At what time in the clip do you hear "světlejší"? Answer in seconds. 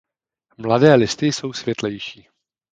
1.53-2.27